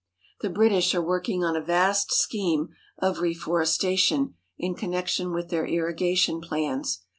The 0.39 0.49
British 0.49 0.95
are 0.95 1.01
working 1.03 1.43
on 1.43 1.55
a 1.55 1.61
vast 1.61 2.11
scheme 2.11 2.69
of 2.97 3.17
refores 3.19 3.77
tation 3.77 4.33
in 4.57 4.73
connection 4.73 5.31
with 5.31 5.49
their 5.51 5.67
irrigation 5.67 6.41
plans. 6.41 7.03